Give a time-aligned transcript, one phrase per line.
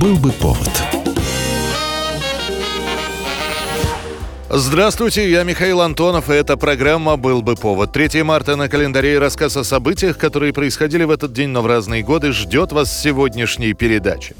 [0.00, 0.70] Был бы повод.
[4.48, 7.92] Здравствуйте, я Михаил Антонов, и эта программа «Был бы повод».
[7.92, 11.66] 3 марта на календаре и рассказ о событиях, которые происходили в этот день, но в
[11.66, 14.36] разные годы, ждет вас сегодняшней передачи.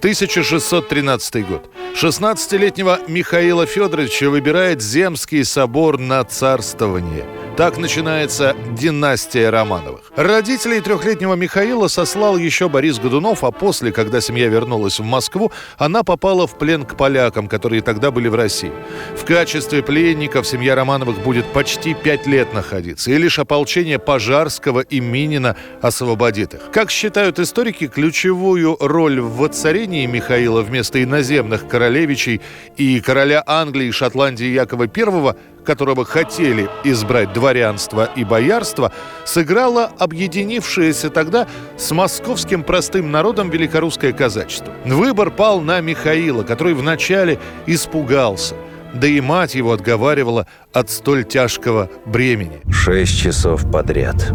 [0.00, 1.70] 1613 год.
[1.94, 7.24] 16-летнего Михаила Федоровича выбирает Земский собор на царствование–
[7.56, 10.12] так начинается династия Романовых.
[10.14, 16.02] Родителей трехлетнего Михаила сослал еще Борис Годунов, а после, когда семья вернулась в Москву, она
[16.02, 18.72] попала в плен к полякам, которые тогда были в России.
[19.16, 25.00] В качестве пленников семья Романовых будет почти пять лет находиться, и лишь ополчение Пожарского и
[25.00, 26.70] Минина освободит их.
[26.72, 32.42] Как считают историки, ключевую роль в воцарении Михаила вместо иноземных королевичей
[32.76, 35.34] и короля Англии и Шотландии Якова I
[35.66, 38.92] которого хотели избрать дворянство и боярство,
[39.24, 44.72] сыграло объединившееся тогда с московским простым народом великорусское казачество.
[44.86, 48.54] Выбор пал на Михаила, который вначале испугался–
[48.94, 52.60] да и мать его отговаривала от столь тяжкого бремени.
[52.70, 54.32] Шесть часов подряд.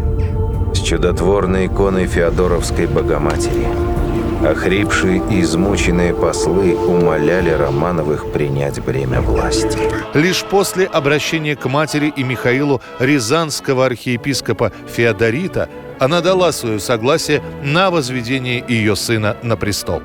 [0.72, 3.66] С чудотворной иконой Феодоровской Богоматери–
[4.44, 9.78] Охрипшие и измученные послы умоляли Романовых принять бремя власти.
[10.14, 15.68] Лишь после обращения к матери и Михаилу рязанского архиепископа Феодорита
[16.00, 20.02] она дала свое согласие на возведение ее сына на престол.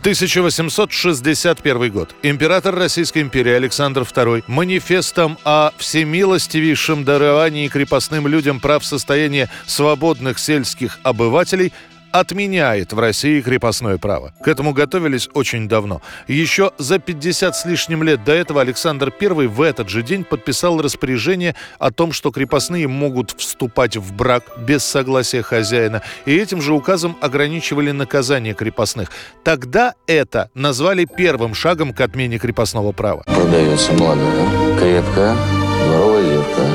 [0.00, 2.14] 1861 год.
[2.22, 10.98] Император Российской империи Александр II манифестом о всемилостивейшем даровании крепостным людям прав состояния свободных сельских
[11.02, 11.74] обывателей
[12.20, 14.32] отменяет в России крепостное право.
[14.42, 16.02] К этому готовились очень давно.
[16.28, 20.80] Еще за 50 с лишним лет до этого Александр I в этот же день подписал
[20.80, 26.72] распоряжение о том, что крепостные могут вступать в брак без согласия хозяина, и этим же
[26.72, 29.10] указом ограничивали наказание крепостных.
[29.44, 33.22] Тогда это назвали первым шагом к отмене крепостного права.
[33.26, 35.36] Продается молодая, крепкая,
[35.84, 36.66] дворовая девка.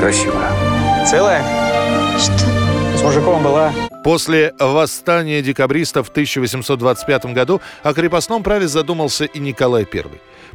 [0.00, 1.06] Красивая.
[1.06, 1.69] Целая?
[2.18, 2.98] Что?
[2.98, 3.72] С мужиком была.
[4.04, 10.04] После восстания декабристов в 1825 году о крепостном праве задумался и Николай I.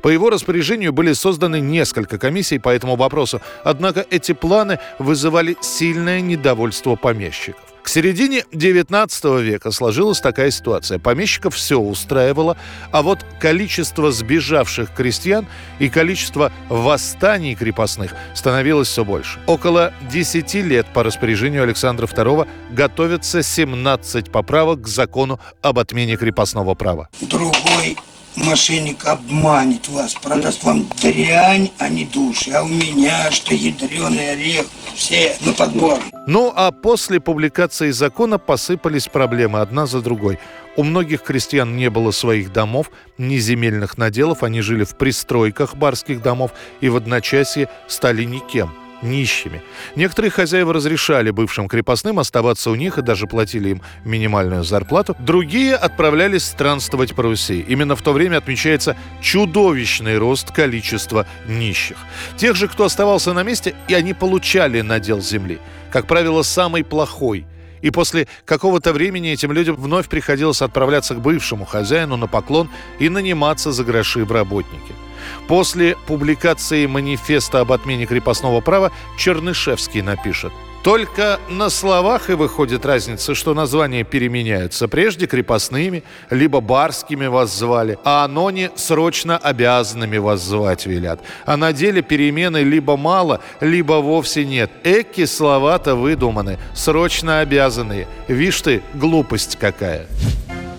[0.02, 6.22] По его распоряжению были созданы несколько комиссий по этому вопросу, однако эти планы вызывали сильное
[6.22, 7.75] недовольство помещиков.
[7.86, 10.98] К середине XIX века сложилась такая ситуация.
[10.98, 12.58] Помещиков все устраивало,
[12.92, 15.46] а вот количество сбежавших крестьян
[15.78, 19.40] и количество восстаний крепостных становилось все больше.
[19.46, 26.74] Около 10 лет по распоряжению Александра II готовятся 17 поправок к закону об отмене крепостного
[26.74, 27.10] права.
[27.22, 27.96] Другой
[28.36, 32.52] мошенник обманет вас, продаст вам дрянь, а не души.
[32.52, 34.66] А у меня, что ядреный орех,
[34.96, 36.00] все на подбор.
[36.28, 40.40] Ну а после публикации закона посыпались проблемы одна за другой.
[40.78, 46.22] У многих крестьян не было своих домов, ни земельных наделов, они жили в пристройках барских
[46.22, 46.52] домов
[46.82, 49.62] и в одночасье стали никем– нищими.
[49.96, 55.16] Некоторые хозяева разрешали бывшим крепостным оставаться у них и даже платили им минимальную зарплату.
[55.20, 57.66] Другие отправлялись странствовать по Руси.
[57.68, 61.98] Именно в то время отмечается чудовищный рост количества нищих.
[62.38, 65.60] Тех же, кто оставался на месте, и они получали надел земли.
[65.92, 67.46] Как правило, самый плохой–
[67.86, 72.68] и после какого-то времени этим людям вновь приходилось отправляться к бывшему хозяину на поклон
[72.98, 75.05] и наниматься за гроши в работники.
[75.48, 80.52] После публикации манифеста об отмене крепостного права Чернышевский напишет
[80.86, 84.88] только на словах и выходит разница, что названия переменяются.
[84.88, 91.22] Прежде крепостными, либо барскими вас звали, а аноне срочно обязанными вас звать велят.
[91.48, 94.70] А на деле перемены либо мало, либо вовсе нет.
[94.84, 98.08] Эки слова-то выдуманы, срочно обязанные.
[98.28, 100.06] Вишь ты, глупость какая.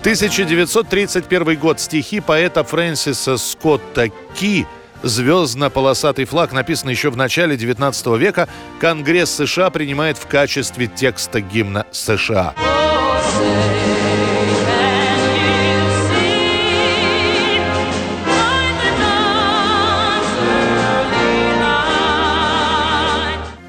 [0.06, 1.81] 1931 год.
[1.81, 4.65] Стихи поэта Фрэнсиса Скотта Ки
[5.03, 8.49] Звездно-полосатый флаг написан еще в начале 19 века.
[8.81, 12.54] Конгресс США принимает в качестве текста гимна США.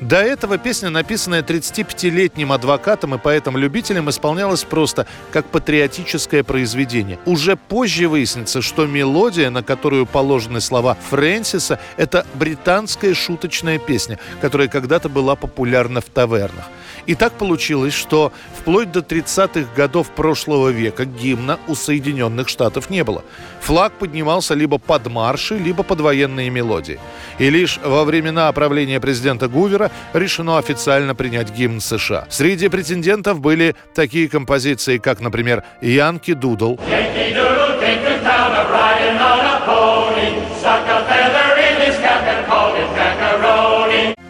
[0.07, 7.19] До этого песня, написанная 35-летним адвокатом и поэтом-любителем, исполнялась просто как патриотическое произведение.
[7.25, 14.69] Уже позже выяснится, что мелодия, на которую положены слова Фрэнсиса, это британская шуточная песня, которая
[14.69, 16.69] когда-то была популярна в тавернах.
[17.07, 23.04] И так получилось, что вплоть до 30-х годов прошлого века гимна у Соединенных Штатов не
[23.04, 23.24] было.
[23.62, 27.00] Флаг поднимался либо под марши, либо под военные мелодии.
[27.39, 32.27] И лишь во времена правления президента Гувера решено официально принять гимн США.
[32.30, 36.77] Среди претендентов были такие композиции, как, например, «Янки Дудл»,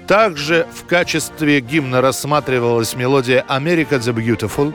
[0.08, 4.74] также в качестве гимна рассматривалась мелодия «America the Beautiful».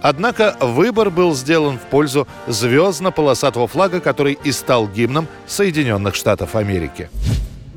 [0.00, 7.10] Однако выбор был сделан в пользу звездно-полосатого флага, который и стал гимном Соединенных Штатов Америки.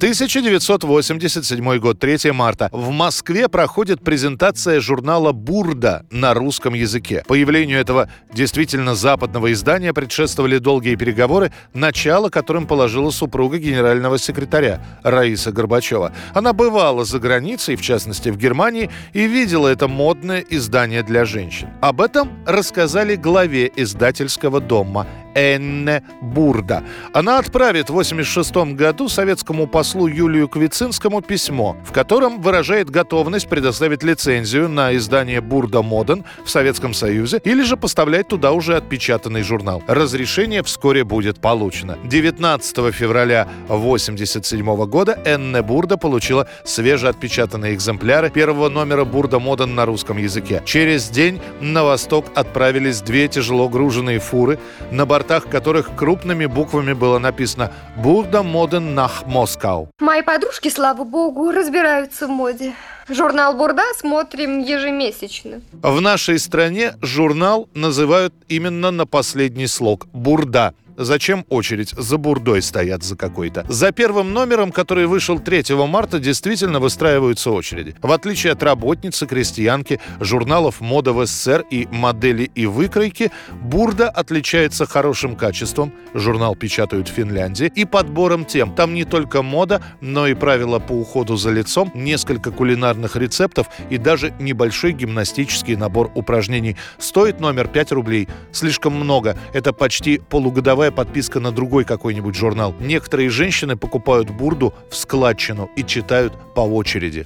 [0.02, 2.70] 1987 год, 3 марта.
[2.72, 7.24] В Москве проходит презентация журнала «Бурда» на русском языке.
[7.28, 15.52] Появлению этого действительно западного издания предшествовали долгие переговоры, начало которым положила супруга генерального секретаря Раиса
[15.52, 16.12] Горбачева.
[16.34, 21.70] Она бывала за границей, в частности в Германии, и видела это модное издание для женщин.
[21.80, 25.06] Об этом рассказали главе издательского дома
[25.36, 26.84] Энне Бурда.
[27.14, 34.04] Она отправит в 1986 году советскому послу Юлию Квицинскому письмо, в котором выражает готовность предоставить
[34.04, 39.82] лицензию на издание Бурда Моден в Советском Союзе или же поставлять туда уже отпечатанный журнал.
[39.88, 41.98] Разрешение вскоре будет получено.
[42.04, 50.18] 19 февраля 1987 года Энне Бурда получила свежеотпечатанные экземпляры первого номера Бурда Моден на русском
[50.18, 50.62] языке.
[50.66, 54.60] Через день на восток отправились две тяжело груженные фуры,
[54.92, 59.88] на борту бортах которых крупными буквами было написано «Бурда Моден Нах Москау».
[60.00, 62.74] Мои подружки, слава богу, разбираются в моде.
[63.08, 65.62] Журнал «Бурда» смотрим ежемесячно.
[65.84, 70.74] В нашей стране журнал называют именно на последний слог «Бурда».
[71.04, 73.66] Зачем очередь за бурдой стоят за какой-то?
[73.68, 77.96] За первым номером, который вышел 3 марта, действительно выстраиваются очереди.
[78.02, 83.32] В отличие от работницы, крестьянки, журналов «Мода в СССР» и «Модели и выкройки»,
[83.64, 88.76] «Бурда» отличается хорошим качеством, журнал печатают в Финляндии, и подбором тем.
[88.76, 93.98] Там не только мода, но и правила по уходу за лицом, несколько кулинарных рецептов и
[93.98, 96.78] даже небольшой гимнастический набор упражнений.
[97.00, 98.28] Стоит номер 5 рублей.
[98.52, 99.36] Слишком много.
[99.54, 102.76] Это почти полугодовая подписка на другой какой-нибудь журнал.
[102.80, 107.26] Некоторые женщины покупают бурду в складчину и читают по очереди.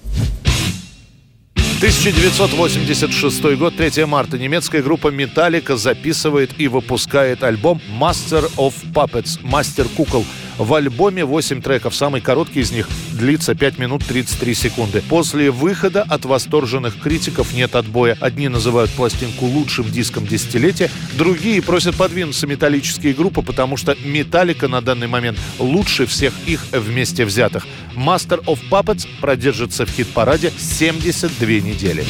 [1.78, 4.38] 1986 год, 3 марта.
[4.38, 10.26] Немецкая группа Metallica записывает и выпускает альбом Master of Puppets, Мастер кукол.
[10.58, 11.94] В альбоме 8 треков.
[11.94, 15.04] Самый короткий из них длится 5 минут 33 секунды.
[15.10, 18.18] После выхода от восторженных критиков нет отбоя.
[18.22, 24.80] Одни называют пластинку лучшим диском десятилетия, другие просят подвинуться металлические группы, потому что Металлика на
[24.80, 27.68] данный момент лучше всех их вместе взятых.
[27.96, 32.06] Master of Puppets продержится в хит-параде 72 недели.